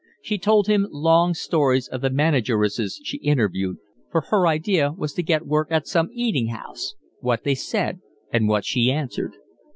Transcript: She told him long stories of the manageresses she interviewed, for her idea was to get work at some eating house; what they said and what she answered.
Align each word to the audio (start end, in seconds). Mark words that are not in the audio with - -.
She 0.19 0.39
told 0.39 0.65
him 0.65 0.87
long 0.89 1.35
stories 1.35 1.87
of 1.87 2.01
the 2.01 2.09
manageresses 2.09 3.01
she 3.03 3.17
interviewed, 3.17 3.77
for 4.11 4.21
her 4.31 4.47
idea 4.47 4.91
was 4.93 5.13
to 5.13 5.21
get 5.21 5.45
work 5.45 5.67
at 5.69 5.85
some 5.85 6.09
eating 6.11 6.47
house; 6.47 6.95
what 7.19 7.43
they 7.43 7.53
said 7.53 7.99
and 8.33 8.49
what 8.49 8.65
she 8.65 8.91
answered. 8.91 9.33